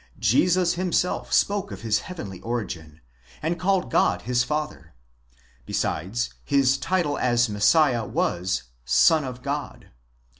Jesus 0.17 0.73
himself 0.73 1.31
spoke 1.31 1.69
of 1.71 1.83
his 1.83 1.99
heavenly 1.99 2.39
origin, 2.41 3.01
and 3.43 3.59
called 3.59 3.91
God 3.91 4.23
his 4.23 4.43
father; 4.43 4.95
besides, 5.67 6.31
his 6.43 6.79
title 6.79 7.19
as 7.19 7.47
Messiah 7.47 8.07
was—Son 8.07 9.23
of 9.23 9.43
God. 9.43 9.91